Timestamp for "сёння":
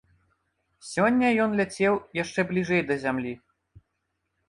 0.91-1.27